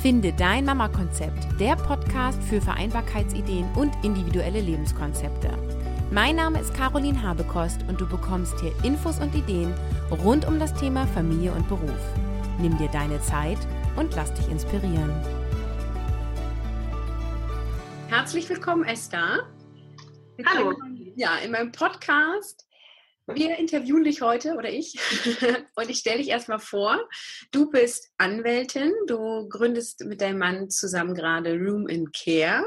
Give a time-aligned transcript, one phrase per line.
[0.00, 5.50] Finde dein Mama-Konzept, der Podcast für Vereinbarkeitsideen und individuelle Lebenskonzepte.
[6.10, 9.74] Mein Name ist Caroline Habekost und du bekommst hier Infos und Ideen
[10.10, 12.00] rund um das Thema Familie und Beruf.
[12.58, 13.58] Nimm dir deine Zeit
[13.96, 15.12] und lass dich inspirieren.
[18.08, 19.40] Herzlich willkommen, Esther.
[20.46, 20.72] Hallo.
[21.14, 22.66] Ja, in meinem Podcast
[23.34, 24.98] wir interviewen dich heute oder ich
[25.74, 26.98] und ich stelle dich erstmal vor.
[27.50, 32.66] Du bist Anwältin, du gründest mit deinem Mann zusammen gerade Room in Care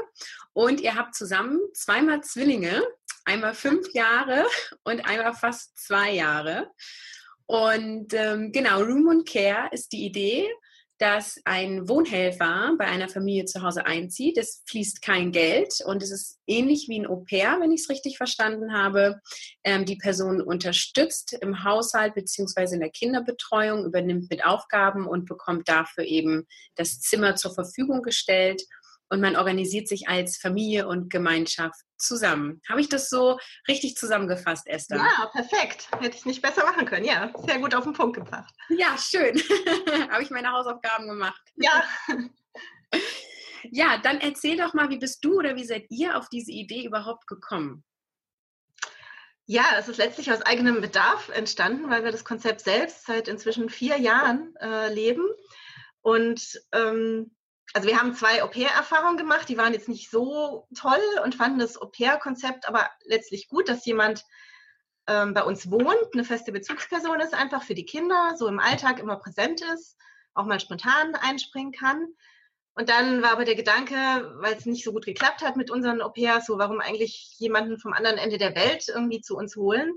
[0.52, 2.82] und ihr habt zusammen zweimal Zwillinge,
[3.24, 4.46] einmal fünf Jahre
[4.84, 6.70] und einmal fast zwei Jahre.
[7.46, 10.48] Und ähm, genau, Room and Care ist die Idee
[10.98, 14.38] dass ein Wohnhelfer bei einer Familie zu Hause einzieht.
[14.38, 18.16] Es fließt kein Geld und es ist ähnlich wie ein Au-pair, wenn ich es richtig
[18.16, 19.20] verstanden habe.
[19.64, 25.68] Ähm, die Person unterstützt im Haushalt beziehungsweise in der Kinderbetreuung, übernimmt mit Aufgaben und bekommt
[25.68, 28.62] dafür eben das Zimmer zur Verfügung gestellt
[29.08, 32.60] und man organisiert sich als Familie und Gemeinschaft zusammen.
[32.68, 33.38] Habe ich das so
[33.68, 34.96] richtig zusammengefasst, Esther?
[34.96, 35.88] Ja, perfekt.
[35.98, 37.04] Hätte ich nicht besser machen können.
[37.04, 38.52] Ja, sehr gut auf den Punkt gebracht.
[38.68, 39.36] Ja, schön.
[40.10, 41.42] Habe ich meine Hausaufgaben gemacht.
[41.56, 41.84] Ja.
[43.70, 46.84] Ja, dann erzähl doch mal, wie bist du oder wie seid ihr auf diese Idee
[46.84, 47.82] überhaupt gekommen?
[49.46, 53.68] Ja, es ist letztlich aus eigenem Bedarf entstanden, weil wir das Konzept selbst seit inzwischen
[53.68, 55.24] vier Jahren äh, leben.
[56.00, 57.34] Und ähm,
[57.72, 61.80] also wir haben zwei Au-pair-Erfahrungen gemacht, die waren jetzt nicht so toll und fanden das
[61.80, 64.24] Au-pair-Konzept aber letztlich gut, dass jemand
[65.06, 68.98] ähm, bei uns wohnt, eine feste Bezugsperson ist, einfach für die Kinder, so im Alltag
[68.98, 69.96] immer präsent ist,
[70.34, 72.06] auch mal spontan einspringen kann.
[72.74, 73.94] Und dann war aber der Gedanke,
[74.40, 77.92] weil es nicht so gut geklappt hat mit unseren Au-pairs, so warum eigentlich jemanden vom
[77.92, 79.92] anderen Ende der Welt irgendwie zu uns holen,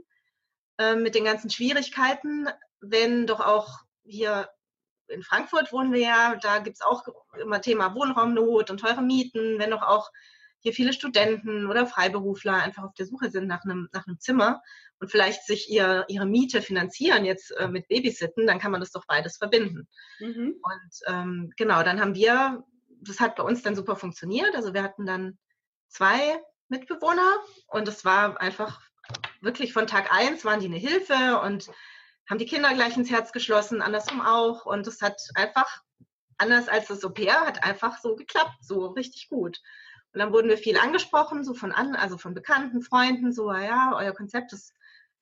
[0.77, 2.47] äh, mit den ganzen Schwierigkeiten,
[2.81, 4.49] wenn doch auch hier
[5.09, 7.03] in Frankfurt wohnen wir ja, da gibt's auch
[7.41, 10.09] immer Thema Wohnraumnot und teure Mieten, wenn doch auch
[10.59, 14.61] hier viele Studenten oder Freiberufler einfach auf der Suche sind nach einem, nach einem Zimmer
[14.99, 18.91] und vielleicht sich ihr, ihre Miete finanzieren jetzt äh, mit Babysitten, dann kann man das
[18.91, 19.87] doch beides verbinden.
[20.19, 20.55] Mhm.
[20.61, 22.63] Und ähm, genau, dann haben wir,
[23.01, 24.55] das hat bei uns dann super funktioniert.
[24.55, 25.37] Also wir hatten dann
[25.87, 28.81] zwei Mitbewohner und es war einfach
[29.41, 31.69] wirklich von Tag eins waren die eine Hilfe und
[32.29, 34.65] haben die Kinder gleich ins Herz geschlossen, andersrum auch.
[34.65, 35.81] Und es hat einfach,
[36.37, 39.59] anders als das Au-pair, hat einfach so geklappt, so richtig gut.
[40.13, 43.93] Und dann wurden wir viel angesprochen, so von an, also von Bekannten, Freunden, so, ja,
[43.95, 44.73] euer Konzept ist,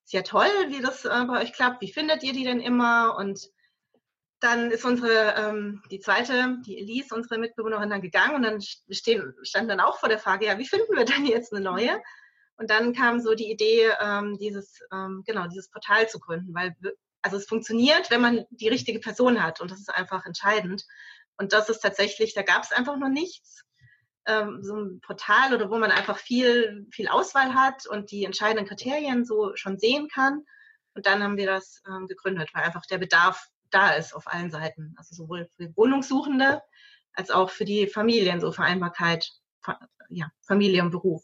[0.06, 1.82] ist ja toll, wie das äh, bei euch klappt.
[1.82, 3.16] Wie findet ihr die denn immer?
[3.18, 3.50] Und
[4.40, 9.34] dann ist unsere, ähm, die zweite, die Elise, unsere Mitbewohnerin, dann gegangen und dann stehen,
[9.42, 12.02] stand dann auch vor der Frage, ja, wie finden wir denn jetzt eine neue?
[12.58, 16.76] Und dann kam so die Idee, ähm, dieses, ähm, genau, dieses Portal zu gründen, weil
[17.22, 20.86] also es funktioniert, wenn man die richtige Person hat und das ist einfach entscheidend.
[21.38, 23.64] Und das ist tatsächlich, da gab es einfach noch nichts.
[24.28, 28.68] Ähm, so ein Portal oder wo man einfach viel, viel Auswahl hat und die entscheidenden
[28.68, 30.46] Kriterien so schon sehen kann.
[30.94, 34.52] Und dann haben wir das ähm, gegründet, weil einfach der Bedarf da ist auf allen
[34.52, 34.94] Seiten.
[34.98, 36.62] Also sowohl für Wohnungssuchende
[37.14, 39.32] als auch für die Familien, so Vereinbarkeit,
[40.10, 41.24] ja, Familie und Beruf.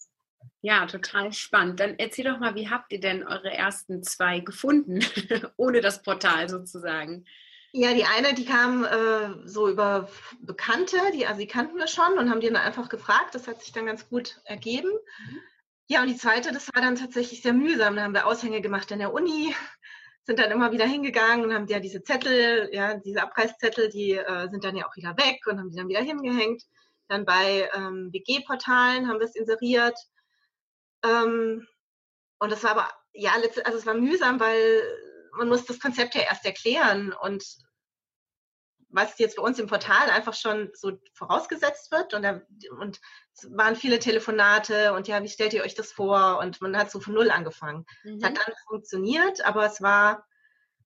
[0.62, 1.80] Ja, total spannend.
[1.80, 5.00] Dann erzähl doch mal, wie habt ihr denn eure ersten zwei gefunden,
[5.58, 7.26] ohne das Portal sozusagen?
[7.74, 10.10] Ja, die eine, die kam äh, so über
[10.42, 13.34] Bekannte, die, also die kannten wir schon und haben die dann einfach gefragt.
[13.34, 14.90] Das hat sich dann ganz gut ergeben.
[14.90, 15.40] Mhm.
[15.88, 17.96] Ja, und die zweite, das war dann tatsächlich sehr mühsam.
[17.96, 19.54] Da haben wir Aushänge gemacht in der Uni,
[20.24, 24.50] sind dann immer wieder hingegangen und haben ja diese Zettel, ja, diese Abreißzettel, die äh,
[24.50, 26.64] sind dann ja auch wieder weg und haben die dann wieder hingehängt.
[27.10, 29.98] Dann bei ähm, WG-Portalen haben wir es inseriert.
[31.04, 31.68] Ähm,
[32.40, 34.82] und das war aber, ja, also es war mühsam, weil
[35.38, 37.44] man muss das Konzept ja erst erklären und
[38.94, 42.42] was jetzt bei uns im Portal einfach schon so vorausgesetzt wird und, da,
[42.80, 43.00] und
[43.34, 46.40] es waren viele Telefonate und ja, wie stellt ihr euch das vor?
[46.40, 47.86] Und man hat so von Null angefangen.
[48.04, 48.18] Mhm.
[48.18, 50.26] Es hat dann funktioniert, aber es war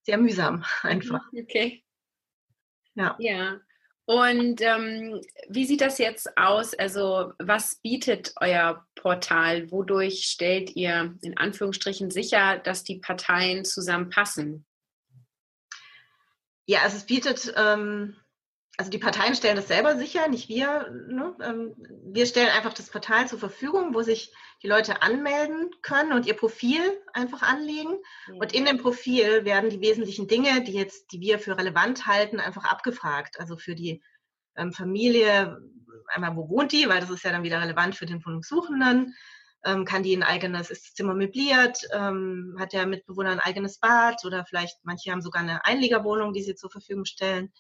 [0.03, 1.23] sehr mühsam einfach.
[1.33, 1.83] Okay.
[2.93, 3.15] Ja.
[3.19, 3.59] Ja.
[4.07, 5.19] Und ähm,
[5.49, 6.75] wie sieht das jetzt aus?
[6.75, 9.71] Also was bietet euer Portal?
[9.71, 14.65] Wodurch stellt ihr in Anführungsstrichen sicher, dass die Parteien zusammenpassen?
[16.67, 18.15] Ja, also es bietet, ähm,
[18.77, 20.89] also die Parteien stellen das selber sicher, nicht wir.
[21.07, 21.35] Ne?
[21.41, 21.75] Ähm,
[22.11, 24.33] wir stellen einfach das Portal zur Verfügung, wo sich
[24.63, 26.81] die Leute anmelden können und ihr Profil
[27.13, 27.97] einfach anlegen.
[28.27, 28.37] Mhm.
[28.37, 32.39] Und in dem Profil werden die wesentlichen Dinge, die jetzt, die wir für relevant halten,
[32.39, 33.39] einfach abgefragt.
[33.39, 34.03] Also für die
[34.57, 35.57] ähm, Familie,
[36.07, 39.15] einmal wo wohnt die, weil das ist ja dann wieder relevant für den Wohnungssuchenden.
[39.63, 43.79] Ähm, kann die ein eigenes, ist das Zimmer möbliert, ähm, hat der Mitbewohner ein eigenes
[43.79, 47.51] Bad oder vielleicht manche haben sogar eine Einliegerwohnung, die sie zur Verfügung stellen.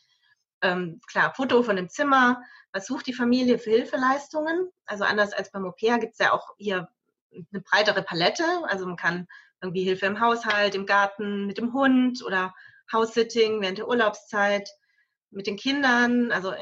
[0.65, 2.41] Ähm, klar, Foto von dem Zimmer,
[2.73, 4.69] was sucht die Familie für Hilfeleistungen.
[4.85, 6.89] Also anders als beim Au-pair gibt es ja auch hier
[7.31, 8.43] eine breitere Palette.
[8.67, 9.27] Also man kann
[9.61, 12.53] irgendwie Hilfe im Haushalt, im Garten, mit dem Hund oder
[12.91, 14.69] House-Sitting während der Urlaubszeit,
[15.31, 16.31] mit den Kindern.
[16.31, 16.53] Also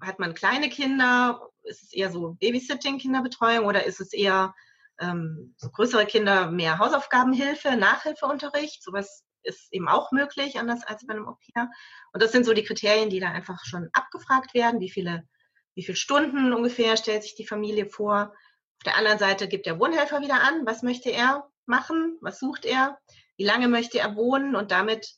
[0.00, 4.54] hat man kleine Kinder, ist es eher so Babysitting, Kinderbetreuung oder ist es eher
[5.00, 8.82] ähm, so größere Kinder mehr Hausaufgabenhilfe, Nachhilfeunterricht?
[8.82, 11.70] Sowas ist eben auch möglich, anders als bei einem Au-pair.
[12.12, 14.80] Und das sind so die Kriterien, die da einfach schon abgefragt werden.
[14.80, 15.28] Wie viele,
[15.74, 18.34] wie viele Stunden ungefähr stellt sich die Familie vor?
[18.78, 22.64] Auf der anderen Seite gibt der Wohnhelfer wieder an, was möchte er machen, was sucht
[22.64, 22.98] er,
[23.36, 25.14] wie lange möchte er wohnen und damit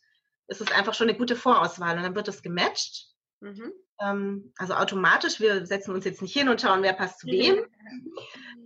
[0.48, 3.06] ist es einfach schon eine gute Vorauswahl und dann wird es gematcht.
[3.40, 3.72] Mhm.
[4.00, 7.56] Ähm, also automatisch, wir setzen uns jetzt nicht hin und schauen, wer passt zu wem,
[7.56, 8.14] mhm.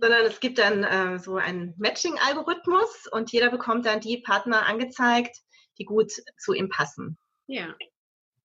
[0.01, 5.37] sondern es gibt dann äh, so einen Matching-Algorithmus und jeder bekommt dann die Partner angezeigt,
[5.79, 7.17] die gut zu ihm passen.
[7.47, 7.75] Ja.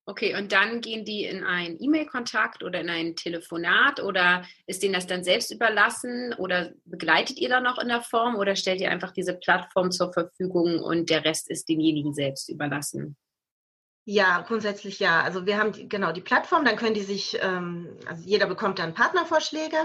[0.06, 4.92] Okay, und dann gehen die in einen E-Mail-Kontakt oder in ein Telefonat oder ist denen
[4.92, 8.90] das dann selbst überlassen oder begleitet ihr da noch in der Form oder stellt ihr
[8.90, 13.16] einfach diese Plattform zur Verfügung und der Rest ist demjenigen selbst überlassen?
[14.04, 15.22] Ja, grundsätzlich ja.
[15.22, 18.78] Also wir haben die, genau die Plattform, dann können die sich, ähm, also jeder bekommt
[18.78, 19.76] dann Partnervorschläge,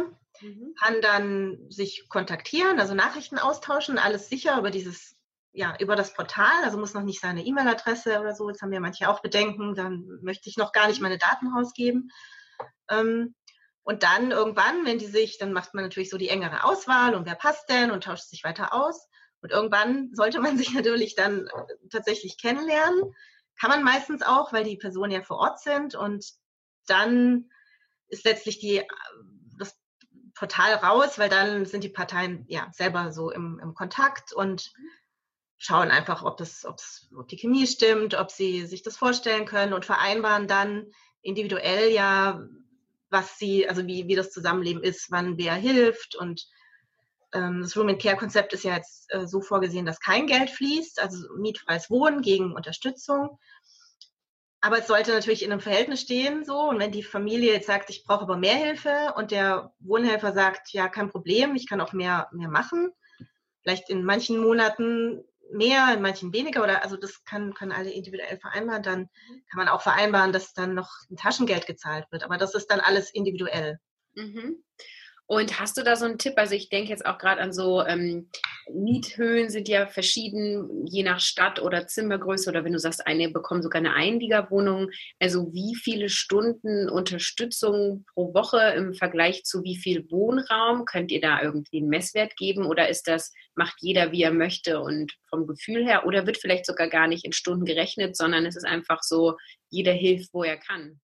[0.41, 0.75] mhm.
[0.83, 5.15] kann dann sich kontaktieren, also Nachrichten austauschen, alles sicher über dieses
[5.51, 8.79] ja, über das Portal, also muss noch nicht seine E-Mail-Adresse oder so, jetzt haben ja
[8.79, 12.11] manche auch Bedenken, dann möchte ich noch gar nicht meine Daten rausgeben.
[12.89, 13.35] Ähm,
[13.83, 17.25] und dann irgendwann, wenn die sich, dann macht man natürlich so die engere Auswahl und
[17.25, 19.07] wer passt denn und tauscht sich weiter aus.
[19.41, 23.15] Und irgendwann sollte man sich natürlich dann äh, tatsächlich kennenlernen.
[23.59, 26.25] Kann man meistens auch, weil die Personen ja vor Ort sind und
[26.85, 27.49] dann
[28.07, 28.83] ist letztlich die,
[29.57, 29.75] das
[30.35, 34.71] Portal raus, weil dann sind die Parteien ja selber so im, im Kontakt und
[35.59, 39.73] schauen einfach, ob, das, ob's, ob die Chemie stimmt, ob sie sich das vorstellen können
[39.73, 40.87] und vereinbaren dann
[41.21, 42.41] individuell ja,
[43.09, 46.47] was sie, also wie, wie das Zusammenleben ist, wann wer hilft und
[47.33, 50.49] ähm, das Room and Care Konzept ist ja jetzt äh, so vorgesehen, dass kein Geld
[50.49, 53.37] fließt, also mietfreies Wohnen gegen Unterstützung.
[54.61, 56.69] Aber es sollte natürlich in einem Verhältnis stehen, so.
[56.69, 60.73] Und wenn die Familie jetzt sagt, ich brauche aber mehr Hilfe und der Wohnhelfer sagt,
[60.73, 62.91] ja, kein Problem, ich kann auch mehr, mehr machen.
[63.61, 68.39] Vielleicht in manchen Monaten mehr, in manchen weniger oder also das kann, können alle individuell
[68.39, 68.83] vereinbaren.
[68.83, 69.43] Dann mhm.
[69.49, 72.23] kann man auch vereinbaren, dass dann noch ein Taschengeld gezahlt wird.
[72.23, 73.79] Aber das ist dann alles individuell.
[74.15, 74.63] Mhm.
[75.31, 76.33] Und hast du da so einen Tipp?
[76.37, 78.31] Also ich denke jetzt auch gerade an so ähm,
[78.73, 83.61] Miethöhen sind ja verschieden, je nach Stadt oder Zimmergröße oder wenn du sagst, eine bekommen
[83.61, 84.89] sogar eine Einliegerwohnung.
[85.19, 90.85] Also wie viele Stunden Unterstützung pro Woche im Vergleich zu wie viel Wohnraum?
[90.85, 94.79] Könnt ihr da irgendwie einen Messwert geben oder ist das, macht jeder wie er möchte
[94.79, 98.55] und vom Gefühl her oder wird vielleicht sogar gar nicht in Stunden gerechnet, sondern es
[98.55, 99.37] ist einfach so,
[99.69, 100.99] jeder hilft, wo er kann?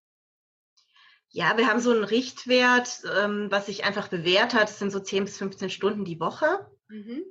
[1.36, 4.70] Ja, wir haben so einen Richtwert, ähm, was sich einfach bewährt hat.
[4.70, 6.66] Das sind so 10 bis 15 Stunden die Woche.
[6.88, 7.26] Mhm.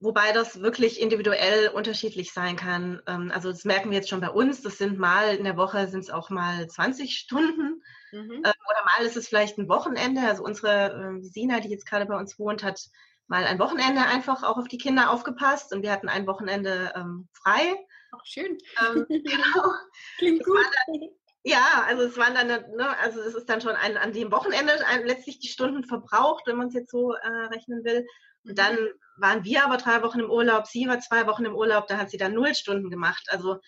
[0.00, 3.00] Wobei das wirklich individuell unterschiedlich sein kann.
[3.06, 4.62] Ähm, also das merken wir jetzt schon bei uns.
[4.62, 7.84] Das sind mal in der Woche sind es auch mal 20 Stunden.
[8.10, 8.32] Mhm.
[8.32, 10.22] Ähm, oder mal ist es vielleicht ein Wochenende.
[10.22, 12.80] Also unsere äh, Sina, die jetzt gerade bei uns wohnt, hat
[13.28, 17.28] mal ein Wochenende einfach auch auf die Kinder aufgepasst und wir hatten ein Wochenende ähm,
[17.32, 17.76] frei.
[18.10, 18.58] Ach, schön.
[18.80, 19.70] Ähm, genau.
[20.18, 20.66] Klingt gut.
[21.48, 24.84] Ja, also es waren dann, ne, also es ist dann schon ein, an dem Wochenende
[24.84, 28.04] ein, letztlich die Stunden verbraucht, wenn man es jetzt so äh, rechnen will.
[28.42, 28.54] Und mhm.
[28.56, 28.78] dann
[29.16, 32.10] waren wir aber drei Wochen im Urlaub, sie war zwei Wochen im Urlaub, da hat
[32.10, 33.28] sie dann null Stunden gemacht.
[33.28, 33.60] Also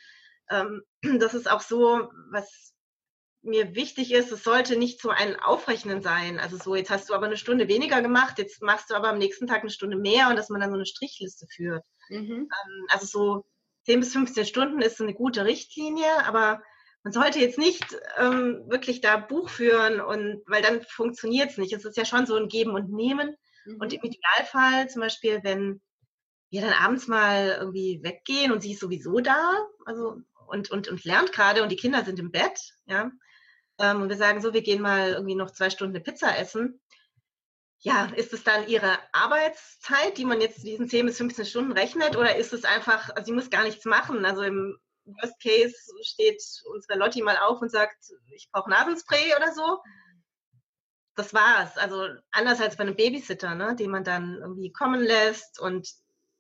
[0.50, 0.82] ähm,
[1.20, 2.75] das ist auch so, was
[3.42, 6.40] mir wichtig ist, es sollte nicht so ein Aufrechnen sein.
[6.40, 9.18] Also so, jetzt hast du aber eine Stunde weniger gemacht, jetzt machst du aber am
[9.18, 11.87] nächsten Tag eine Stunde mehr und dass man dann so eine Strichliste führt.
[12.08, 12.49] Mhm.
[12.50, 13.44] Ähm, also so
[13.87, 16.61] 10 bis 15 Stunden ist eine gute Richtlinie, aber
[17.02, 17.85] man sollte jetzt nicht
[18.19, 21.73] ähm, wirklich da Buch führen und weil dann funktioniert es nicht.
[21.73, 23.37] Es ist ja schon so ein Geben und Nehmen.
[23.64, 23.76] Mhm.
[23.81, 25.81] Und im Idealfall zum Beispiel, wenn
[26.50, 30.17] wir dann abends mal irgendwie weggehen und sie ist sowieso da, also
[30.49, 33.11] und, und, und lernt gerade und die Kinder sind im Bett, ja,
[33.78, 36.81] ähm, und wir sagen so, wir gehen mal irgendwie noch zwei Stunden eine Pizza essen.
[37.81, 42.17] Ja, ist es dann ihre Arbeitszeit, die man jetzt diesen 10 bis 15 Stunden rechnet,
[42.17, 44.25] oder ist es einfach, also sie muss gar nichts machen?
[44.25, 44.76] Also im
[45.15, 47.97] Worst Case steht unsere Lotti mal auf und sagt,
[48.35, 49.79] ich brauche Nasenspray oder so.
[51.15, 51.77] Das war's.
[51.77, 55.88] Also anders als bei einem Babysitter, ne, den man dann irgendwie kommen lässt und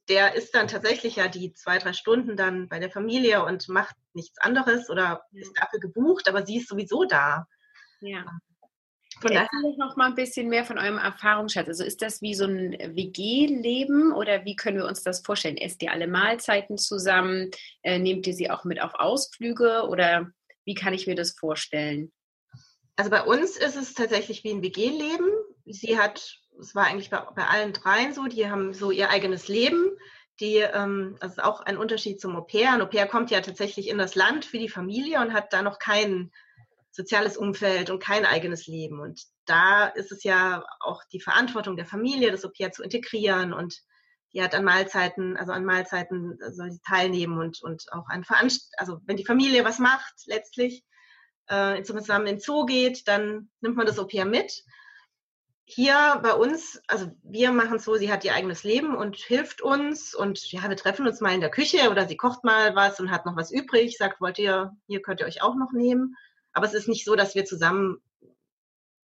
[0.08, 3.94] der ist dann tatsächlich ja die zwei, drei Stunden dann bei der Familie und macht
[4.14, 7.46] nichts anderes oder ist dafür gebucht, aber sie ist sowieso da.
[8.00, 8.24] Ja.
[9.20, 11.66] Von daher noch mal ein bisschen mehr von eurem Erfahrungsschatz.
[11.66, 15.56] Also ist das wie so ein WG-Leben oder wie können wir uns das vorstellen?
[15.56, 17.50] Esst ihr alle Mahlzeiten zusammen?
[17.82, 20.30] Äh, nehmt ihr sie auch mit auf Ausflüge oder
[20.64, 22.12] wie kann ich mir das vorstellen?
[22.94, 25.28] Also bei uns ist es tatsächlich wie ein WG-Leben.
[25.66, 29.48] Sie hat, es war eigentlich bei, bei allen dreien so, die haben so ihr eigenes
[29.48, 29.96] Leben.
[30.40, 32.72] Die, ähm, das ist auch ein Unterschied zum Au-pair.
[32.72, 35.80] Ein Au-pair kommt ja tatsächlich in das Land für die Familie und hat da noch
[35.80, 36.30] kein
[36.98, 38.98] soziales Umfeld und kein eigenes Leben.
[38.98, 43.80] Und da ist es ja auch die Verantwortung der Familie, das Au-pair zu integrieren und
[44.32, 48.74] die hat an Mahlzeiten, also an Mahlzeiten soll sie teilnehmen und, und auch an Veranst
[48.76, 50.84] also wenn die Familie was macht, letztlich
[51.46, 54.64] äh, zusammen in den Zoo geht, dann nimmt man das Au-pair mit.
[55.64, 59.62] Hier bei uns, also wir machen es so, sie hat ihr eigenes Leben und hilft
[59.62, 62.98] uns und ja, wir treffen uns mal in der Küche oder sie kocht mal was
[62.98, 66.16] und hat noch was übrig, sagt, wollt ihr, hier könnt ihr euch auch noch nehmen.
[66.58, 68.02] Aber es ist nicht so, dass wir zusammen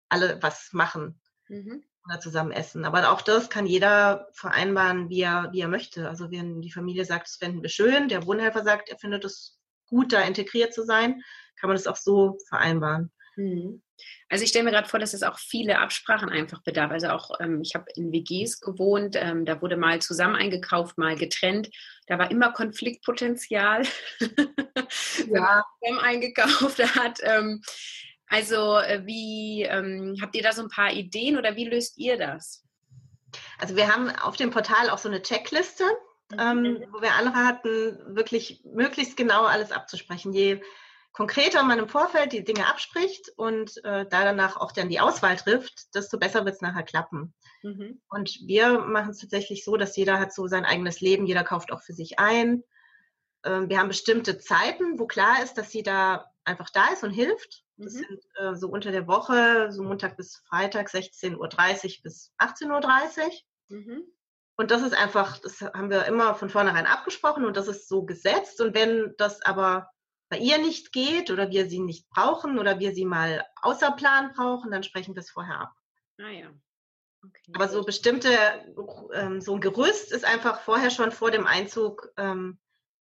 [0.08, 1.20] alle was machen.
[1.48, 2.84] Mhm oder zusammen essen.
[2.84, 6.08] Aber auch das kann jeder vereinbaren, wie er, wie er möchte.
[6.08, 9.60] Also wenn die Familie sagt, das fänden wir schön, der Wohnhelfer sagt, er findet es
[9.86, 11.22] gut, da integriert zu sein,
[11.56, 13.12] kann man das auch so vereinbaren.
[13.40, 13.82] Mhm.
[14.28, 16.90] Also ich stelle mir gerade vor, dass es auch viele Absprachen einfach bedarf.
[16.90, 21.16] Also auch, ähm, ich habe in WGs gewohnt, ähm, da wurde mal zusammen eingekauft, mal
[21.16, 21.70] getrennt.
[22.06, 23.82] Da war immer Konfliktpotenzial.
[24.20, 25.64] ja.
[25.80, 27.18] zusammen eingekauft hat.
[27.22, 27.62] Ähm,
[28.26, 32.16] also äh, wie ähm, habt ihr da so ein paar Ideen oder wie löst ihr
[32.16, 32.64] das?
[33.58, 35.84] Also wir haben auf dem Portal auch so eine Checkliste,
[36.30, 36.38] mhm.
[36.38, 40.32] ähm, wo wir andere hatten, wirklich möglichst genau alles abzusprechen.
[40.32, 40.60] Je
[41.12, 45.36] konkreter man im Vorfeld die Dinge abspricht und äh, da danach auch dann die Auswahl
[45.36, 47.34] trifft, desto besser wird es nachher klappen.
[47.62, 48.00] Mhm.
[48.08, 51.72] Und wir machen es tatsächlich so, dass jeder hat so sein eigenes Leben, jeder kauft
[51.72, 52.62] auch für sich ein.
[53.44, 57.64] Ähm, wir haben bestimmte Zeiten, wo klar ist, dass jeder einfach da ist und hilft.
[57.76, 57.98] Das mhm.
[57.98, 63.78] sind äh, so unter der Woche, so Montag bis Freitag, 16.30 Uhr bis 18.30 Uhr.
[63.78, 64.02] Mhm.
[64.56, 68.02] Und das ist einfach, das haben wir immer von vornherein abgesprochen und das ist so
[68.04, 68.60] gesetzt.
[68.60, 69.90] Und wenn das aber
[70.30, 74.32] bei ihr nicht geht oder wir sie nicht brauchen oder wir sie mal außer Plan
[74.32, 75.72] brauchen, dann sprechen wir es vorher ab.
[76.18, 76.50] Ah ja.
[77.22, 77.52] Okay.
[77.54, 78.30] Aber so bestimmte,
[79.12, 82.58] ähm, so ein Gerüst ist einfach vorher schon vor dem Einzug ähm,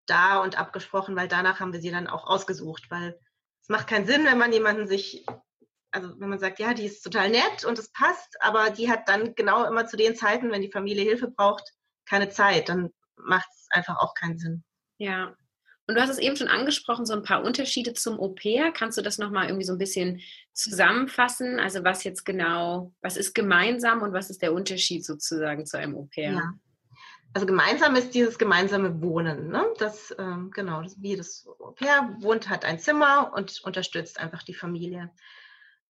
[0.07, 3.19] da und abgesprochen, weil danach haben wir sie dann auch ausgesucht, weil
[3.61, 5.25] es macht keinen Sinn, wenn man jemanden sich,
[5.91, 9.09] also wenn man sagt, ja, die ist total nett und es passt, aber die hat
[9.09, 11.73] dann genau immer zu den Zeiten, wenn die Familie Hilfe braucht,
[12.05, 14.63] keine Zeit, dann macht es einfach auch keinen Sinn.
[14.97, 15.35] Ja.
[15.87, 18.71] Und du hast es eben schon angesprochen, so ein paar Unterschiede zum Au-pair.
[18.73, 20.21] Kannst du das nochmal irgendwie so ein bisschen
[20.53, 21.59] zusammenfassen?
[21.59, 25.95] Also was jetzt genau, was ist gemeinsam und was ist der Unterschied sozusagen zu einem
[25.95, 26.31] Au-pair?
[26.33, 26.53] Ja.
[27.33, 29.49] Also gemeinsam ist dieses gemeinsame Wohnen.
[29.49, 29.65] Ne?
[29.77, 34.55] Das, ähm, genau, das, wie das Au-pair wohnt, hat ein Zimmer und unterstützt einfach die
[34.55, 35.11] Familie.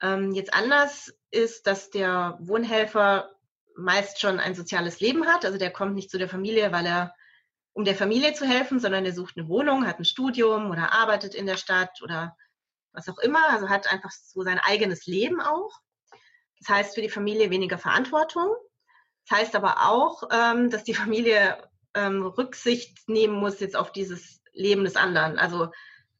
[0.02, 3.32] Ähm, jetzt anders ist, dass der Wohnhelfer
[3.76, 5.46] meist schon ein soziales Leben hat.
[5.46, 7.16] Also der kommt nicht zu der Familie, weil er,
[7.78, 11.36] um der Familie zu helfen, sondern er sucht eine Wohnung, hat ein Studium oder arbeitet
[11.36, 12.36] in der Stadt oder
[12.92, 13.48] was auch immer.
[13.52, 15.80] Also hat einfach so sein eigenes Leben auch.
[16.60, 18.50] Das heißt für die Familie weniger Verantwortung.
[19.28, 24.42] Das heißt aber auch, ähm, dass die Familie ähm, Rücksicht nehmen muss jetzt auf dieses
[24.54, 25.38] Leben des anderen.
[25.38, 25.68] Also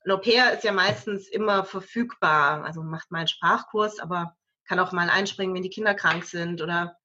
[0.06, 2.66] ein Au-pair ist ja meistens immer verfügbar.
[2.66, 4.38] Also macht mal einen Sprachkurs, aber
[4.68, 6.98] kann auch mal einspringen, wenn die Kinder krank sind oder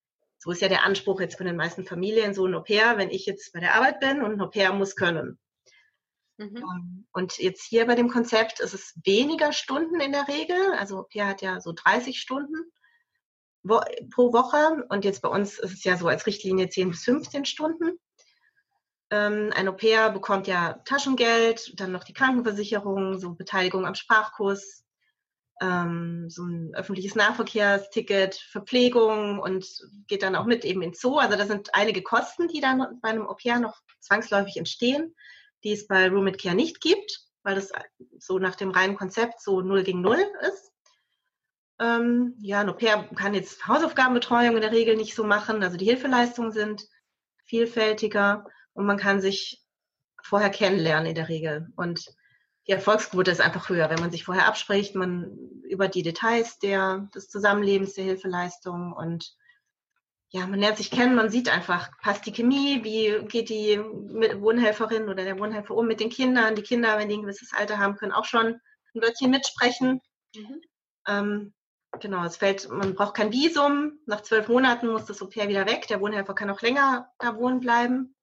[0.43, 3.27] so ist ja der Anspruch jetzt von den meisten Familien, so ein Au-pair, wenn ich
[3.27, 5.39] jetzt bei der Arbeit bin und ein Au-pair muss können.
[6.37, 6.57] Mhm.
[6.57, 10.73] Ähm, und jetzt hier bei dem Konzept ist es weniger Stunden in der Regel.
[10.77, 12.57] Also Au-pair hat ja so 30 Stunden
[13.63, 14.85] pro Woche.
[14.89, 18.01] Und jetzt bei uns ist es ja so als Richtlinie 10 bis 15 Stunden.
[19.11, 24.82] Ähm, ein Au-pair bekommt ja Taschengeld, dann noch die Krankenversicherung, so Beteiligung am Sprachkurs,
[25.61, 29.67] ähm, so ein öffentliches Nahverkehrsticket, Verpflegung und
[30.09, 31.19] geht dann auch mit eben ins Zoo.
[31.19, 35.15] Also da sind einige Kosten, die dann bei einem Au-pair noch zwangsläufig entstehen,
[35.65, 37.73] die es bei Room Care nicht gibt, weil das
[38.19, 40.73] so nach dem reinen Konzept so null gegen null ist.
[41.79, 45.63] Ähm, ja, ein Au-pair kann jetzt Hausaufgabenbetreuung in der Regel nicht so machen.
[45.63, 46.87] Also die Hilfeleistungen sind
[47.45, 49.63] vielfältiger und man kann sich
[50.23, 51.69] vorher kennenlernen in der Regel.
[51.77, 52.15] Und
[52.73, 57.11] die Erfolgsquote ist einfach höher, wenn man sich vorher abspricht, man über die Details der,
[57.15, 59.37] des Zusammenlebens, der Hilfeleistung und
[60.31, 65.11] ja, man lernt sich kennen, man sieht einfach, passt die Chemie, wie geht die Wohnhelferin
[65.11, 66.55] oder der Wohnhelfer um mit den Kindern.
[66.55, 70.01] Die Kinder, wenn die ein gewisses Alter haben, können auch schon ein Wörtchen mitsprechen.
[70.35, 70.61] Mhm.
[71.07, 71.55] Ähm,
[72.01, 73.99] Genau, es fällt, man braucht kein Visum.
[74.07, 75.89] Nach zwölf Monaten muss das Au-pair wieder weg.
[75.89, 78.17] Der Wohnhelfer kann auch länger da wohnen bleiben.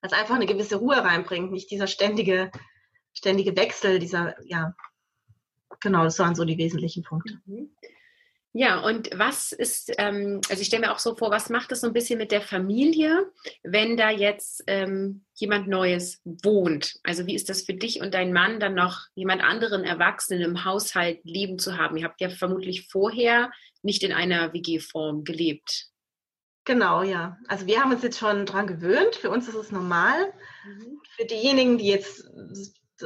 [0.00, 2.50] Was einfach eine gewisse Ruhe reinbringt, nicht dieser ständige,
[3.14, 4.74] ständige Wechsel, dieser, ja,
[5.80, 7.40] genau, das waren so die wesentlichen Punkte.
[7.46, 7.70] Mhm.
[8.56, 11.80] Ja, und was ist, ähm, also ich stelle mir auch so vor, was macht es
[11.80, 13.28] so ein bisschen mit der Familie,
[13.64, 17.00] wenn da jetzt ähm, jemand Neues wohnt?
[17.02, 20.64] Also wie ist das für dich und deinen Mann dann noch jemand anderen Erwachsenen im
[20.64, 21.96] Haushalt leben zu haben?
[21.96, 23.50] Ihr habt ja vermutlich vorher
[23.82, 25.88] nicht in einer WG-Form gelebt.
[26.64, 27.36] Genau, ja.
[27.48, 29.16] Also wir haben uns jetzt schon dran gewöhnt.
[29.16, 30.32] Für uns ist es normal.
[30.64, 31.00] Mhm.
[31.16, 32.24] Für diejenigen, die jetzt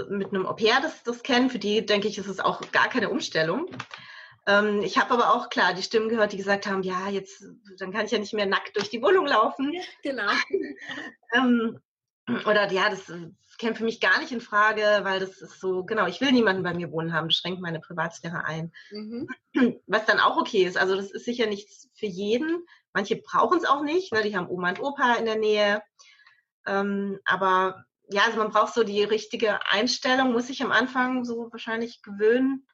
[0.09, 3.11] mit einem Au-pair das, das kennen, für die denke ich, ist es auch gar keine
[3.11, 3.67] Umstellung.
[4.47, 7.45] Ähm, ich habe aber auch klar die Stimmen gehört, die gesagt haben, ja, jetzt,
[7.79, 9.73] dann kann ich ja nicht mehr nackt durch die Wohnung laufen.
[10.03, 10.31] Genau.
[11.35, 11.81] ähm,
[12.47, 13.13] oder ja, das
[13.59, 16.63] käme für mich gar nicht in Frage, weil das ist so, genau, ich will niemanden
[16.63, 18.73] bei mir wohnen haben, das schränkt meine Privatsphäre ein.
[18.91, 19.29] Mhm.
[19.87, 20.79] Was dann auch okay ist.
[20.79, 22.65] Also das ist sicher nichts für jeden.
[22.93, 25.83] Manche brauchen es auch nicht, weil die haben Oma und Opa in der Nähe.
[26.67, 31.49] Ähm, aber ja, also man braucht so die richtige Einstellung, muss sich am Anfang so
[31.51, 32.67] wahrscheinlich gewöhnen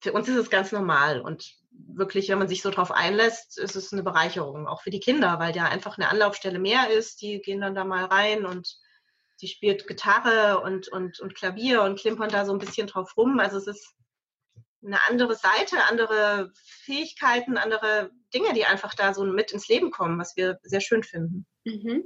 [0.00, 3.76] für uns ist es ganz normal und wirklich, wenn man sich so drauf einlässt, ist
[3.76, 7.20] es eine Bereicherung, auch für die Kinder, weil ja einfach eine Anlaufstelle mehr ist.
[7.20, 8.78] Die gehen dann da mal rein und
[9.40, 13.38] die spielt Gitarre und, und, und Klavier und klimpern da so ein bisschen drauf rum.
[13.40, 13.94] Also es ist
[14.84, 20.18] eine andere Seite, andere Fähigkeiten, andere Dinge, die einfach da so mit ins Leben kommen,
[20.18, 21.46] was wir sehr schön finden.
[21.64, 22.04] Mhm.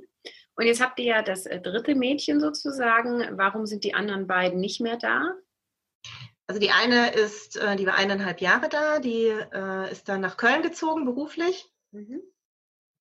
[0.57, 3.39] Und jetzt habt ihr ja das äh, dritte Mädchen sozusagen.
[3.39, 5.35] Warum sind die anderen beiden nicht mehr da?
[6.47, 10.37] Also die eine ist, äh, die war eineinhalb Jahre da, die äh, ist dann nach
[10.37, 11.71] Köln gezogen beruflich.
[11.93, 12.21] Mhm.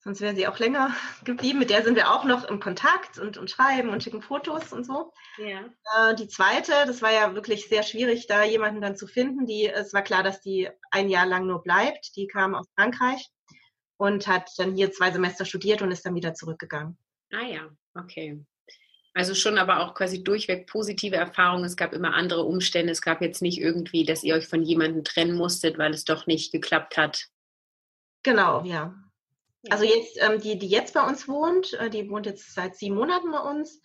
[0.01, 1.59] Sonst wäre sie auch länger geblieben.
[1.59, 4.85] Mit der sind wir auch noch im Kontakt und, und schreiben und schicken Fotos und
[4.85, 5.11] so.
[5.37, 6.13] Ja.
[6.13, 9.45] Die zweite, das war ja wirklich sehr schwierig, da jemanden dann zu finden.
[9.45, 12.15] Die, es war klar, dass die ein Jahr lang nur bleibt.
[12.15, 13.29] Die kam aus Frankreich
[13.97, 16.97] und hat dann hier zwei Semester studiert und ist dann wieder zurückgegangen.
[17.31, 18.43] Ah ja, okay.
[19.13, 21.65] Also schon aber auch quasi durchweg positive Erfahrungen.
[21.65, 22.91] Es gab immer andere Umstände.
[22.91, 26.27] Es gab jetzt nicht irgendwie, dass ihr euch von jemandem trennen musstet, weil es doch
[26.27, 27.25] nicht geklappt hat.
[28.23, 28.95] Genau, ja.
[29.69, 32.95] Also jetzt, ähm, die, die jetzt bei uns wohnt, äh, die wohnt jetzt seit sieben
[32.95, 33.81] Monaten bei uns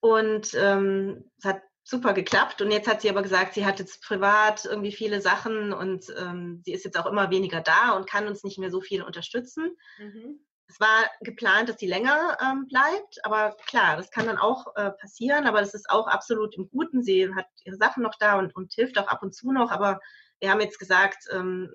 [0.00, 2.60] und ähm, es hat super geklappt.
[2.62, 6.60] Und jetzt hat sie aber gesagt, sie hat jetzt privat irgendwie viele Sachen und ähm,
[6.64, 9.76] sie ist jetzt auch immer weniger da und kann uns nicht mehr so viel unterstützen.
[9.98, 10.40] Mhm.
[10.68, 14.90] Es war geplant, dass sie länger ähm, bleibt, aber klar, das kann dann auch äh,
[14.92, 17.02] passieren, aber das ist auch absolut im Guten.
[17.02, 20.00] Sie hat ihre Sachen noch da und, und hilft auch ab und zu noch, aber
[20.40, 21.72] wir haben jetzt gesagt, ähm,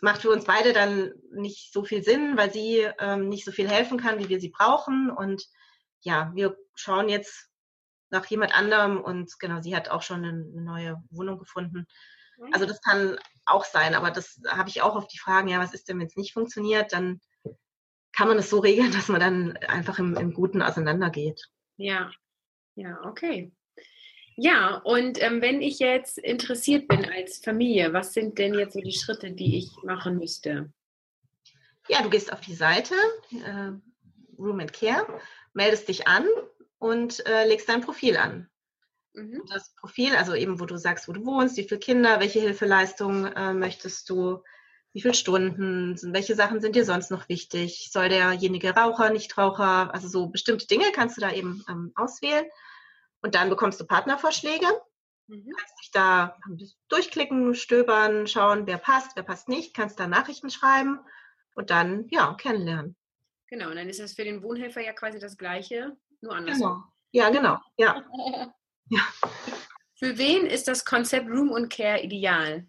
[0.00, 3.52] es macht für uns beide dann nicht so viel Sinn, weil sie ähm, nicht so
[3.52, 5.10] viel helfen kann, wie wir sie brauchen.
[5.10, 5.44] Und
[6.00, 7.50] ja, wir schauen jetzt
[8.08, 11.86] nach jemand anderem und genau, sie hat auch schon eine, neue Wohnung gefunden.
[12.38, 12.48] Mhm.
[12.52, 15.74] Also das kann auch sein, aber das habe ich auch auf die Fragen, ja, was
[15.74, 17.20] ist denn, wenn es nicht funktioniert, dann
[18.20, 21.48] kann man es so regeln, dass man dann einfach im, im Guten auseinandergeht.
[21.78, 22.10] Ja,
[22.74, 23.50] ja, okay.
[24.36, 28.80] Ja, und ähm, wenn ich jetzt interessiert bin als Familie, was sind denn jetzt so
[28.80, 30.70] die Schritte, die ich machen müsste?
[31.88, 32.94] Ja, du gehst auf die Seite
[33.32, 33.72] äh,
[34.38, 35.06] Room and Care,
[35.54, 36.26] meldest dich an
[36.78, 38.50] und äh, legst dein Profil an.
[39.14, 39.44] Mhm.
[39.48, 43.32] Das Profil, also eben, wo du sagst, wo du wohnst, wie viele Kinder, welche Hilfeleistungen
[43.34, 44.42] äh, möchtest du
[44.92, 47.90] wie viele Stunden, welche Sachen sind dir sonst noch wichtig?
[47.92, 52.46] Soll derjenige Raucher, Nichtraucher, also so bestimmte Dinge kannst du da eben ähm, auswählen.
[53.22, 54.66] Und dann bekommst du Partnervorschläge.
[55.28, 55.52] Mhm.
[55.56, 56.36] Kannst dich da
[56.88, 60.98] durchklicken, stöbern, schauen, wer passt, wer passt nicht, kannst da Nachrichten schreiben
[61.54, 62.96] und dann, ja, kennenlernen.
[63.46, 66.58] Genau, und dann ist das für den Wohnhelfer ja quasi das Gleiche, nur anders.
[66.58, 66.82] Genau.
[67.12, 68.02] Ja, genau, ja.
[68.88, 69.00] ja.
[69.94, 72.66] Für wen ist das Konzept Room und Care ideal?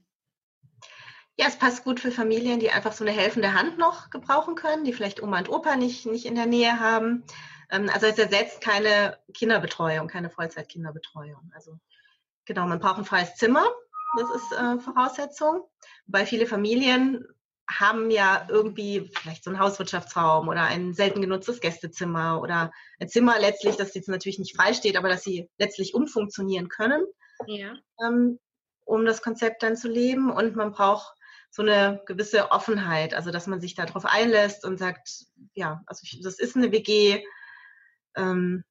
[1.42, 4.84] Ja, es passt gut für Familien, die einfach so eine helfende Hand noch gebrauchen können,
[4.84, 7.24] die vielleicht Oma und Opa nicht, nicht in der Nähe haben.
[7.72, 11.52] Ähm, also es ersetzt keine Kinderbetreuung, keine Vollzeitkinderbetreuung.
[11.56, 11.80] Also
[12.46, 13.66] genau, man braucht ein freies Zimmer,
[14.20, 15.64] das ist äh, Voraussetzung.
[16.06, 17.26] Weil viele Familien
[17.68, 23.40] haben ja irgendwie vielleicht so einen Hauswirtschaftsraum oder ein selten genutztes Gästezimmer oder ein Zimmer
[23.40, 27.04] letztlich, das jetzt natürlich nicht frei steht, aber dass sie letztlich umfunktionieren können,
[27.48, 27.74] ja.
[28.06, 28.38] ähm,
[28.86, 30.30] um das Konzept dann zu leben.
[30.30, 31.16] Und man braucht
[31.52, 36.22] so eine gewisse Offenheit, also dass man sich darauf einlässt und sagt, ja, also ich,
[36.24, 37.24] das ist eine WG,
[38.16, 38.64] ähm,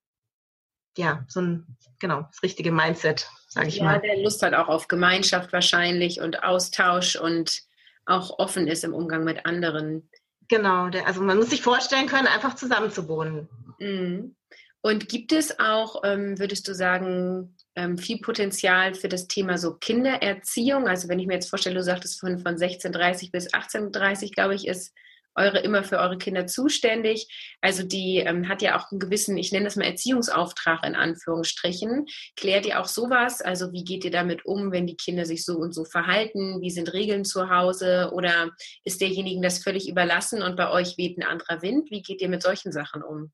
[0.97, 3.93] ja, so ein, genau, das richtige Mindset, sage ich ja, mal.
[3.95, 7.61] Ja, der Lust hat auch auf Gemeinschaft wahrscheinlich und Austausch und
[8.05, 10.09] auch offen ist im Umgang mit anderen.
[10.47, 13.47] Genau, der, also man muss sich vorstellen können, einfach zusammen zu wohnen.
[13.79, 14.35] Mhm.
[14.81, 19.75] Und gibt es auch, ähm, würdest du sagen, ähm, viel Potenzial für das Thema so
[19.75, 20.87] Kindererziehung?
[20.87, 24.67] Also wenn ich mir jetzt vorstelle, du sagtest von, von 16.30 bis 18.30 glaube ich,
[24.67, 24.93] ist
[25.35, 27.27] eure immer für eure Kinder zuständig.
[27.61, 32.05] Also die ähm, hat ja auch einen gewissen, ich nenne das mal Erziehungsauftrag in Anführungsstrichen.
[32.35, 33.41] Klärt ihr auch sowas?
[33.41, 36.61] Also wie geht ihr damit um, wenn die Kinder sich so und so verhalten?
[36.61, 38.11] Wie sind Regeln zu Hause?
[38.13, 38.51] Oder
[38.83, 41.89] ist derjenigen das völlig überlassen und bei euch weht ein anderer Wind?
[41.91, 43.31] Wie geht ihr mit solchen Sachen um?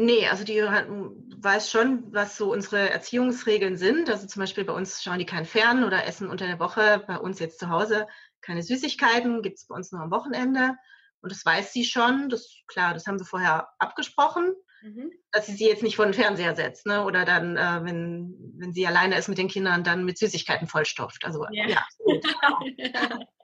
[0.00, 4.08] Nee, also die weiß schon, was so unsere Erziehungsregeln sind.
[4.08, 7.02] Also zum Beispiel bei uns schauen die kein Fern oder essen unter der Woche.
[7.08, 8.06] Bei uns jetzt zu Hause
[8.40, 10.76] keine Süßigkeiten, gibt es bei uns nur am Wochenende.
[11.20, 12.28] Und das weiß sie schon.
[12.28, 15.10] Das klar, das haben wir vorher abgesprochen, mhm.
[15.32, 17.04] dass sie sie jetzt nicht vor den Fernseher setzt, ne?
[17.04, 21.24] Oder dann, äh, wenn, wenn sie alleine ist mit den Kindern, dann mit Süßigkeiten vollstopft.
[21.24, 21.66] Also ja.
[21.66, 21.84] ja.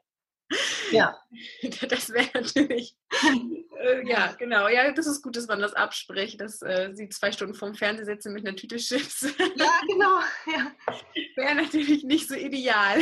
[0.90, 1.19] Ja.
[1.88, 2.97] Das wäre natürlich,
[3.85, 4.69] äh, ja, genau.
[4.69, 8.07] Ja, das ist gut, dass man das abspricht, dass äh, sie zwei Stunden vorm Fernseher
[8.07, 9.23] sitzen mit einer Tüte Chips.
[9.57, 10.21] Ja, genau.
[10.47, 10.73] Ja.
[11.37, 13.01] Wäre natürlich nicht so ideal.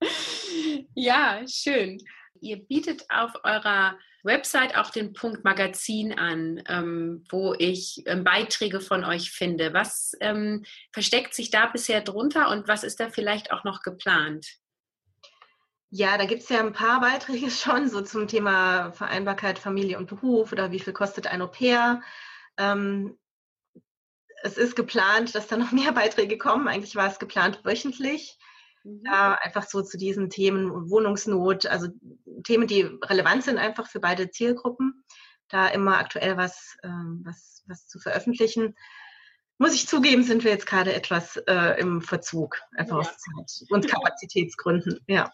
[0.94, 1.98] ja, schön.
[2.40, 8.80] Ihr bietet auf eurer Website auch den Punkt Magazin an, ähm, wo ich ähm, Beiträge
[8.80, 9.72] von euch finde.
[9.74, 14.46] Was ähm, versteckt sich da bisher drunter und was ist da vielleicht auch noch geplant?
[15.94, 20.08] Ja, da gibt es ja ein paar Beiträge schon, so zum Thema Vereinbarkeit Familie und
[20.08, 22.00] Beruf oder wie viel kostet ein Au-pair.
[22.56, 23.18] Ähm,
[24.42, 26.66] es ist geplant, dass da noch mehr Beiträge kommen.
[26.66, 28.38] Eigentlich war es geplant wöchentlich.
[28.84, 29.02] Mhm.
[29.04, 31.88] Ja, einfach so zu diesen Themen Wohnungsnot, also
[32.44, 35.04] Themen, die relevant sind einfach für beide Zielgruppen,
[35.48, 38.74] da immer aktuell was, ähm, was, was zu veröffentlichen
[39.62, 43.08] muss ich zugeben, sind wir jetzt gerade etwas äh, im Verzug, einfach ja.
[43.08, 45.00] aus Zeit- und Kapazitätsgründen.
[45.06, 45.32] Ja.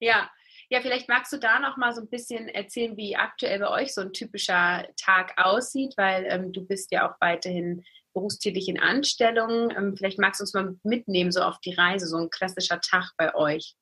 [0.00, 0.28] ja.
[0.72, 3.92] Ja, vielleicht magst du da noch mal so ein bisschen erzählen, wie aktuell bei euch
[3.92, 9.70] so ein typischer Tag aussieht, weil ähm, du bist ja auch weiterhin berufstätig in Anstellungen.
[9.76, 13.12] Ähm, vielleicht magst du uns mal mitnehmen, so auf die Reise, so ein klassischer Tag
[13.16, 13.74] bei euch.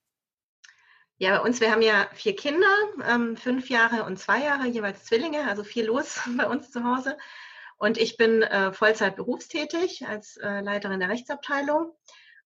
[1.19, 2.75] Ja, bei uns, wir haben ja vier Kinder,
[3.07, 7.19] ähm, fünf Jahre und zwei Jahre, jeweils Zwillinge, also viel los bei uns zu Hause.
[7.79, 11.93] Und ich bin äh, Vollzeit berufstätig als äh, Leiterin der Rechtsabteilung.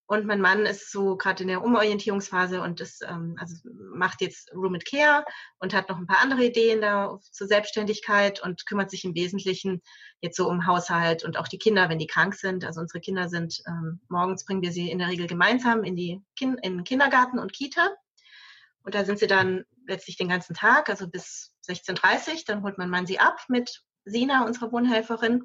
[0.04, 3.56] Und mein Mann ist so gerade in der Umorientierungsphase und ist, ähm, also
[3.94, 5.24] macht jetzt Room and Care
[5.58, 9.80] und hat noch ein paar andere Ideen da zur Selbstständigkeit und kümmert sich im Wesentlichen
[10.20, 12.66] jetzt so um Haushalt und auch die Kinder, wenn die krank sind.
[12.66, 16.20] Also unsere Kinder sind, ähm, morgens bringen wir sie in der Regel gemeinsam in die
[16.36, 17.88] kind in den Kindergarten und Kita.
[18.82, 22.40] Und da sind sie dann letztlich den ganzen Tag, also bis 16.30 Uhr.
[22.48, 25.44] Dann holt mein Mann sie ab mit Sina, unsere Wohnhelferin.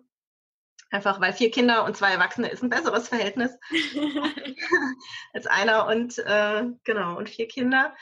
[0.89, 3.51] Einfach weil vier Kinder und zwei Erwachsene ist ein besseres Verhältnis
[5.33, 7.93] als einer und äh, genau und vier Kinder.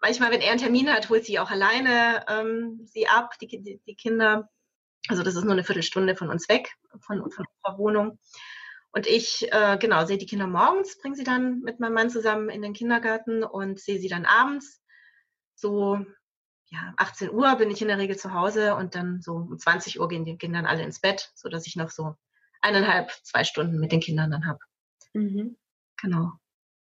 [0.00, 3.80] Manchmal, wenn er einen Termin hat, holt sie auch alleine ähm, sie ab, die, die,
[3.84, 4.48] die, Kinder.
[5.08, 8.18] Also das ist nur eine Viertelstunde von uns weg, von, von unserer Wohnung.
[8.92, 12.48] Und ich, äh, genau, sehe die Kinder morgens, bringe sie dann mit meinem Mann zusammen
[12.48, 14.82] in den Kindergarten und sehe sie dann abends.
[15.54, 16.04] So
[16.70, 20.00] ja, 18 Uhr bin ich in der Regel zu Hause und dann so um 20
[20.00, 22.14] Uhr gehen die Kinder alle ins Bett, sodass ich noch so
[22.60, 24.60] eineinhalb, zwei Stunden mit den Kindern dann habe.
[25.12, 25.56] Mhm.
[26.00, 26.32] Genau.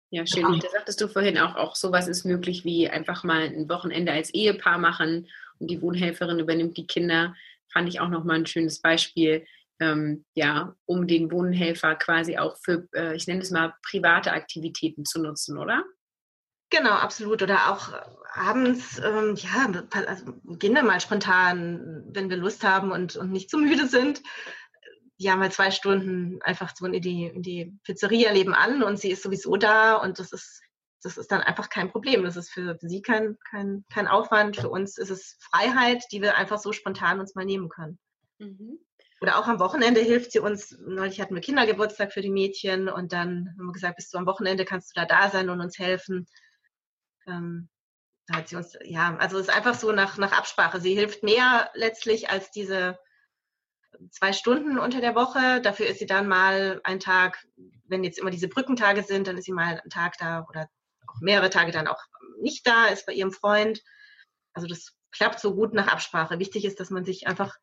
[0.10, 0.44] Ja, schön.
[0.44, 0.58] Genau.
[0.58, 4.34] Da sagtest du vorhin auch, auch sowas ist möglich wie einfach mal ein Wochenende als
[4.34, 5.28] Ehepaar machen
[5.60, 7.36] und die Wohnhelferin übernimmt die Kinder.
[7.72, 9.46] Fand ich auch nochmal ein schönes Beispiel,
[9.80, 15.06] ähm, ja, um den Wohnhelfer quasi auch für, äh, ich nenne es mal, private Aktivitäten
[15.06, 15.84] zu nutzen, oder?
[16.70, 17.42] Genau, absolut.
[17.42, 17.94] Oder auch
[18.34, 19.72] abends, ähm, ja,
[20.08, 24.22] also gehen wir mal spontan, wenn wir Lust haben und, und nicht zu müde sind.
[25.18, 29.10] Ja, mal zwei Stunden einfach so in die, in die Pizzeria leben an und sie
[29.10, 30.62] ist sowieso da und das ist,
[31.02, 32.24] das ist dann einfach kein Problem.
[32.24, 34.58] Das ist für sie kein, kein, kein Aufwand.
[34.58, 37.98] Für uns ist es Freiheit, die wir einfach so spontan uns mal nehmen können.
[38.38, 38.80] Mhm.
[39.20, 40.78] Oder auch am Wochenende hilft sie uns.
[40.80, 44.28] Neulich hatten wir Kindergeburtstag für die Mädchen und dann haben wir gesagt, bist du am
[44.28, 46.28] Wochenende, kannst du da da sein und uns helfen
[47.28, 47.70] ähm,
[48.28, 50.82] da hat sie uns, ja, also es ist einfach so nach, nach Absprache.
[50.82, 53.00] Sie hilft mehr letztlich als diese
[54.12, 55.62] zwei Stunden unter der Woche.
[55.62, 57.46] Dafür ist sie dann mal einen Tag,
[57.86, 60.70] wenn jetzt immer diese Brückentage sind, dann ist sie mal einen Tag da oder
[61.08, 62.02] auch mehrere Tage dann auch
[62.42, 63.82] nicht da, ist bei ihrem Freund.
[64.54, 66.40] Also das klappt so gut nach Absprache.
[66.40, 67.56] Wichtig ist, dass man sich einfach,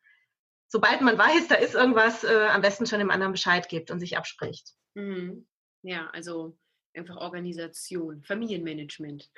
[0.68, 4.00] sobald man weiß, da ist irgendwas, äh, am besten schon dem anderen Bescheid gibt und
[4.00, 4.72] sich abspricht.
[4.94, 5.46] Mhm.
[5.83, 6.59] Ja, also
[6.94, 9.31] einfach Organisation, Familienmanagement.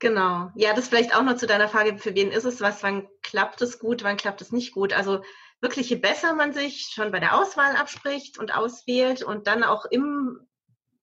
[0.00, 0.50] Genau.
[0.56, 3.62] Ja, das vielleicht auch noch zu deiner Frage, für wen ist es was, wann klappt
[3.62, 4.92] es gut, wann klappt es nicht gut.
[4.92, 5.22] Also
[5.60, 9.86] wirklich, je besser man sich schon bei der Auswahl abspricht und auswählt und dann auch
[9.86, 10.40] im,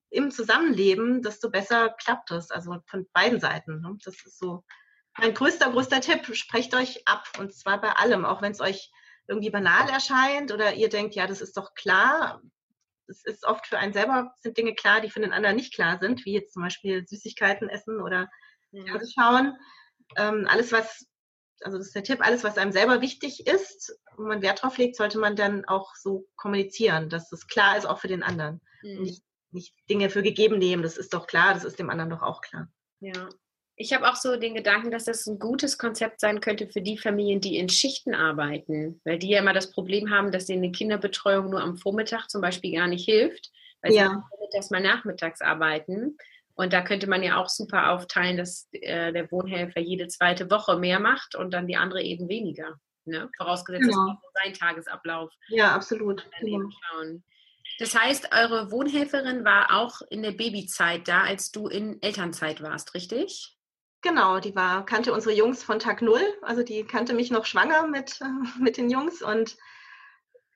[0.09, 2.51] im Zusammenleben, desto besser klappt es.
[2.51, 3.81] Also von beiden Seiten.
[3.81, 3.97] Ne?
[4.03, 4.63] Das ist so
[5.17, 6.35] mein größter, größter Tipp.
[6.35, 8.91] Sprecht euch ab und zwar bei allem, auch wenn es euch
[9.27, 12.41] irgendwie banal erscheint oder ihr denkt, ja, das ist doch klar.
[13.07, 15.97] Es ist oft für einen selber sind Dinge klar, die für den anderen nicht klar
[15.99, 18.29] sind, wie jetzt zum Beispiel Süßigkeiten essen oder
[18.71, 18.99] ja.
[19.15, 19.55] schauen.
[20.17, 21.05] Ähm, alles, was
[21.63, 24.77] also das ist der Tipp, alles, was einem selber wichtig ist, wo man Wert drauf
[24.77, 28.61] legt, sollte man dann auch so kommunizieren, dass es klar ist, auch für den anderen.
[28.81, 29.03] Mhm.
[29.03, 32.21] Nicht, nicht Dinge für gegeben nehmen, das ist doch klar, das ist dem anderen doch
[32.21, 32.67] auch klar.
[32.99, 33.29] Ja.
[33.75, 36.97] Ich habe auch so den Gedanken, dass das ein gutes Konzept sein könnte für die
[36.97, 40.71] Familien, die in Schichten arbeiten, weil die ja immer das Problem haben, dass denen eine
[40.71, 43.49] Kinderbetreuung nur am Vormittag zum Beispiel gar nicht hilft,
[43.81, 44.23] weil ja.
[44.51, 46.17] sie erstmal nachmittags arbeiten.
[46.55, 50.77] Und da könnte man ja auch super aufteilen, dass äh, der Wohnhelfer jede zweite Woche
[50.77, 52.75] mehr macht und dann die andere eben weniger.
[53.05, 53.29] Ne?
[53.37, 54.11] Vorausgesetzt, genau.
[54.11, 55.31] ist sein Tagesablauf.
[55.49, 56.27] Ja, absolut.
[56.39, 56.69] Genau.
[57.79, 62.93] Das heißt, eure Wohnhelferin war auch in der Babyzeit da, als du in Elternzeit warst,
[62.93, 63.57] richtig?
[64.01, 66.21] Genau, die war, kannte unsere Jungs von Tag Null.
[66.41, 69.57] Also die kannte mich noch schwanger mit, äh, mit den Jungs und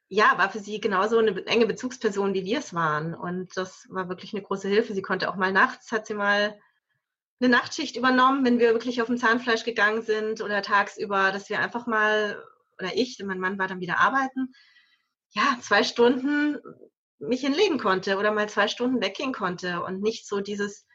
[0.07, 3.15] ja, war für sie genauso eine enge Bezugsperson, wie wir es waren.
[3.15, 4.93] Und das war wirklich eine große Hilfe.
[4.93, 6.59] Sie konnte auch mal nachts, hat sie mal
[7.39, 11.59] eine Nachtschicht übernommen, wenn wir wirklich auf dem Zahnfleisch gegangen sind oder tagsüber, dass wir
[11.59, 12.41] einfach mal,
[12.79, 14.53] oder ich, mein Mann war dann wieder arbeiten,
[15.31, 16.59] ja, zwei Stunden
[17.19, 20.85] mich hinlegen konnte oder mal zwei Stunden weggehen konnte und nicht so dieses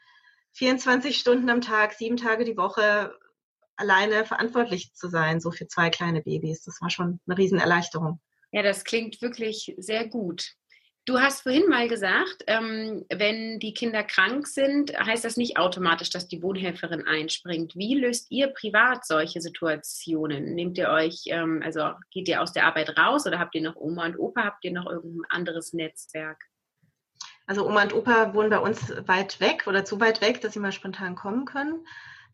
[0.53, 3.13] 24 Stunden am Tag, sieben Tage die Woche
[3.75, 6.63] alleine verantwortlich zu sein, so für zwei kleine Babys.
[6.63, 8.19] Das war schon eine Riesenerleichterung.
[8.51, 10.55] Ja, das klingt wirklich sehr gut.
[11.05, 16.11] Du hast vorhin mal gesagt, ähm, wenn die Kinder krank sind, heißt das nicht automatisch,
[16.11, 17.75] dass die Wohnhelferin einspringt.
[17.75, 20.53] Wie löst ihr privat solche Situationen?
[20.53, 23.77] Nehmt ihr euch, ähm, also geht ihr aus der Arbeit raus oder habt ihr noch
[23.77, 24.43] Oma und Opa?
[24.43, 26.37] Habt ihr noch irgendein anderes Netzwerk?
[27.47, 30.59] Also Oma und Opa wohnen bei uns weit weg oder zu weit weg, dass sie
[30.59, 31.83] mal spontan kommen können.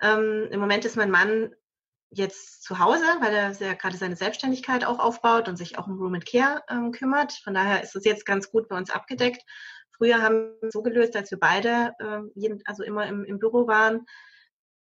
[0.01, 1.55] Ähm, Im Moment ist mein Mann
[2.09, 5.97] jetzt zu Hause, weil er ja gerade seine Selbstständigkeit auch aufbaut und sich auch um
[5.97, 7.33] Room and Care ähm, kümmert.
[7.43, 9.43] Von daher ist es jetzt ganz gut bei uns abgedeckt.
[9.97, 13.67] Früher haben wir so gelöst, als wir beide äh, jeden, also immer im, im Büro
[13.67, 14.05] waren,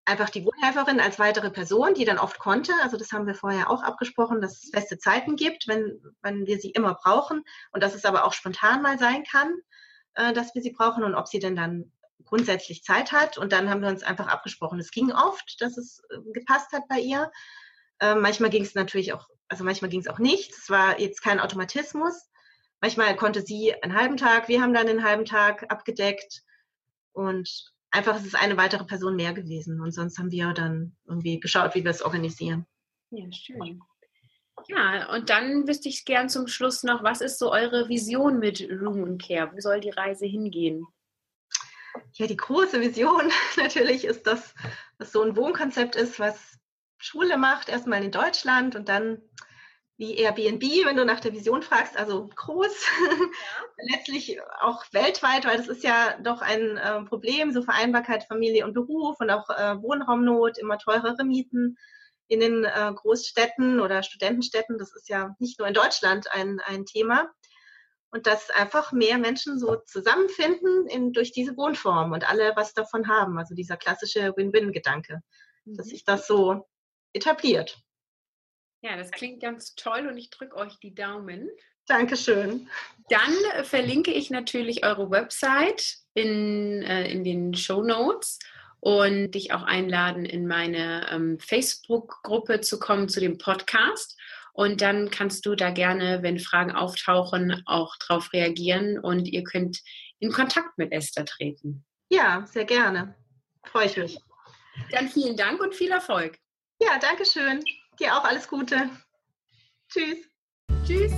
[0.05, 2.73] einfach die Wohnhelferin als weitere Person, die dann oft konnte.
[2.83, 6.59] Also das haben wir vorher auch abgesprochen, dass es feste Zeiten gibt, wenn, wenn wir
[6.59, 9.53] sie immer brauchen und dass es aber auch spontan mal sein kann,
[10.15, 11.91] äh, dass wir sie brauchen und ob sie denn dann
[12.29, 13.37] grundsätzlich Zeit hat.
[13.37, 14.79] Und dann haben wir uns einfach abgesprochen.
[14.79, 17.31] Es ging oft, dass es äh, gepasst hat bei ihr.
[17.99, 20.51] Äh, manchmal ging es natürlich auch, also manchmal ging es auch nicht.
[20.53, 22.29] Es war jetzt kein Automatismus.
[22.81, 26.43] Manchmal konnte sie einen halben Tag, wir haben dann den halben Tag abgedeckt.
[27.11, 29.81] Und einfach ist es eine weitere Person mehr gewesen.
[29.81, 32.65] Und sonst haben wir dann irgendwie geschaut, wie wir es organisieren.
[33.11, 33.81] Ja, schön.
[34.67, 38.61] Ja, und dann wüsste ich gern zum Schluss noch, was ist so eure Vision mit
[38.69, 39.51] Room Care?
[39.53, 40.85] Wo soll die Reise hingehen?
[42.13, 44.53] Ja, die große Vision natürlich ist, dass
[44.97, 46.57] das so ein Wohnkonzept ist, was
[46.97, 49.21] Schule macht, erstmal in Deutschland und dann
[49.97, 52.87] wie Airbnb, wenn du nach der Vision fragst, also groß,
[53.91, 58.73] letztlich auch weltweit, weil das ist ja doch ein äh, Problem, so Vereinbarkeit Familie und
[58.73, 61.77] Beruf und auch äh, Wohnraumnot, immer teurere Mieten
[62.29, 64.77] in den äh, Großstädten oder Studentenstädten.
[64.77, 67.29] Das ist ja nicht nur in Deutschland ein, ein Thema
[68.11, 73.07] und dass einfach mehr Menschen so zusammenfinden in, durch diese Wohnform und alle was davon
[73.07, 73.37] haben.
[73.37, 75.21] Also dieser klassische Win-Win-Gedanke,
[75.65, 75.77] mhm.
[75.77, 76.67] dass sich das so
[77.13, 77.79] etabliert.
[78.81, 81.49] Ja, das klingt ganz toll und ich drücke euch die Daumen.
[81.85, 82.69] Dankeschön.
[83.09, 88.39] Dann äh, verlinke ich natürlich eure Website in, äh, in den Show Notes
[88.79, 94.18] und dich auch einladen, in meine ähm, Facebook-Gruppe zu kommen zu dem Podcast.
[94.53, 99.79] Und dann kannst du da gerne, wenn Fragen auftauchen, auch darauf reagieren und ihr könnt
[100.19, 101.85] in Kontakt mit Esther treten.
[102.09, 103.15] Ja, sehr gerne.
[103.65, 104.19] Freue ich mich.
[104.91, 106.37] Dann vielen Dank und viel Erfolg.
[106.81, 107.63] Ja, danke schön.
[107.99, 108.89] Dir auch alles Gute.
[109.89, 110.17] Tschüss.
[110.85, 111.11] Tschüss.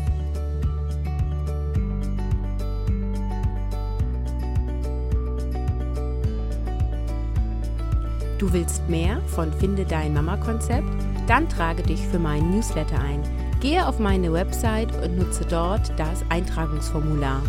[8.41, 11.11] Du willst mehr von Finde dein Mama-Konzept?
[11.32, 13.24] Dann trage dich für meinen Newsletter ein.
[13.62, 17.41] Gehe auf meine Website und nutze dort das Eintragungsformular.